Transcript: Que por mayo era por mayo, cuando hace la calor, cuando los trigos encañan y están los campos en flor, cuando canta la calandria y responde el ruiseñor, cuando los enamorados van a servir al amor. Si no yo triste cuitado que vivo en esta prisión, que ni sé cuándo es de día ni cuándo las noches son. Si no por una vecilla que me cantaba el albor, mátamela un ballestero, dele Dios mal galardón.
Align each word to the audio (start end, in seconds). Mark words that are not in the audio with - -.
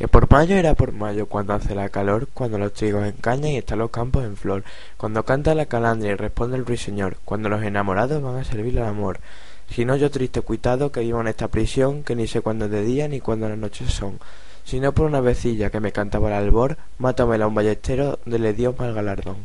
Que 0.00 0.08
por 0.08 0.30
mayo 0.30 0.56
era 0.56 0.72
por 0.72 0.92
mayo, 0.92 1.26
cuando 1.26 1.52
hace 1.52 1.74
la 1.74 1.90
calor, 1.90 2.26
cuando 2.32 2.56
los 2.56 2.72
trigos 2.72 3.06
encañan 3.06 3.50
y 3.50 3.58
están 3.58 3.80
los 3.80 3.90
campos 3.90 4.24
en 4.24 4.34
flor, 4.34 4.64
cuando 4.96 5.26
canta 5.26 5.54
la 5.54 5.66
calandria 5.66 6.12
y 6.12 6.14
responde 6.14 6.56
el 6.56 6.64
ruiseñor, 6.64 7.18
cuando 7.26 7.50
los 7.50 7.62
enamorados 7.62 8.22
van 8.22 8.38
a 8.38 8.44
servir 8.44 8.80
al 8.80 8.86
amor. 8.86 9.20
Si 9.68 9.84
no 9.84 9.96
yo 9.96 10.10
triste 10.10 10.40
cuitado 10.40 10.90
que 10.90 11.00
vivo 11.00 11.20
en 11.20 11.28
esta 11.28 11.48
prisión, 11.48 12.02
que 12.02 12.16
ni 12.16 12.26
sé 12.28 12.40
cuándo 12.40 12.64
es 12.64 12.70
de 12.70 12.82
día 12.82 13.08
ni 13.08 13.20
cuándo 13.20 13.46
las 13.46 13.58
noches 13.58 13.92
son. 13.92 14.18
Si 14.64 14.80
no 14.80 14.92
por 14.92 15.04
una 15.04 15.20
vecilla 15.20 15.68
que 15.68 15.80
me 15.80 15.92
cantaba 15.92 16.28
el 16.28 16.44
albor, 16.44 16.78
mátamela 16.96 17.46
un 17.46 17.54
ballestero, 17.54 18.20
dele 18.24 18.54
Dios 18.54 18.78
mal 18.78 18.94
galardón. 18.94 19.36